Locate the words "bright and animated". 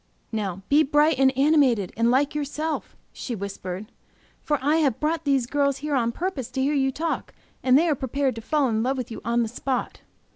0.81-1.93